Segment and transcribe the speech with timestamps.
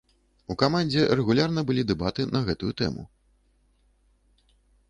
[0.53, 3.07] У камандзе рэгулярна былі дэбаты на гэтую тэму.